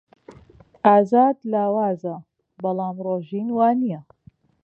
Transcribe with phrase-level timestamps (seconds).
[0.85, 2.15] ئازاد لاوازە،
[2.61, 4.01] بەڵام ڕۆژین وانییە.